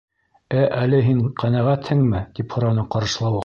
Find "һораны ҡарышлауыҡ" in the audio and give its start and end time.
2.57-3.39